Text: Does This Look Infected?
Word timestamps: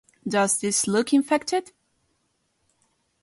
Does 0.27 0.59
This 0.59 0.87
Look 0.87 1.13
Infected? 1.13 1.73